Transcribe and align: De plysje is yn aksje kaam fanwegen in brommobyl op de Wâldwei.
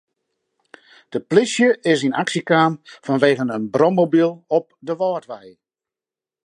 De 1.13 1.21
plysje 1.29 1.67
is 1.93 2.01
yn 2.07 2.17
aksje 2.21 2.41
kaam 2.49 2.73
fanwegen 3.05 3.49
in 3.57 3.65
brommobyl 3.75 4.31
op 4.57 4.67
de 4.87 4.93
Wâldwei. 4.99 5.47